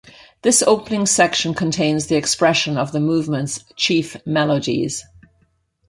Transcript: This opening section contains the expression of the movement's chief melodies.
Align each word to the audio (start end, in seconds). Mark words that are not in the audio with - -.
This 0.41 0.63
opening 0.63 1.05
section 1.05 1.53
contains 1.53 2.07
the 2.07 2.15
expression 2.15 2.75
of 2.75 2.91
the 2.91 2.99
movement's 2.99 3.63
chief 3.75 4.17
melodies. 4.25 5.05